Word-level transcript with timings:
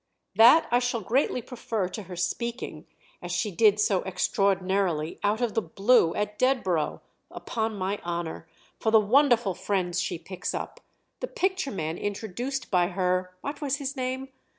"That 0.33 0.67
I 0.71 0.79
shall 0.79 1.01
greatly 1.01 1.43
prefer 1.43 1.87
to 1.89 2.01
her 2.01 2.15
speaking—as 2.15 3.31
she 3.31 3.51
did 3.51 3.79
so 3.79 4.01
extraordinarily, 4.03 5.19
out 5.23 5.41
of 5.41 5.53
the 5.53 5.61
blue, 5.61 6.15
at 6.15 6.39
Dedborough, 6.39 7.01
upon 7.29 7.75
my 7.75 7.99
honour—for 7.99 8.89
the 8.89 8.99
wonderful 8.99 9.53
friends 9.53 10.01
she 10.01 10.17
picks 10.17 10.55
up: 10.55 10.79
the 11.19 11.27
picture 11.27 11.69
man 11.69 11.99
introduced 11.99 12.71
by 12.71 12.87
her 12.87 13.35
(what 13.41 13.61
was 13.61 13.75
his 13.75 13.95
name?) 13.95 14.29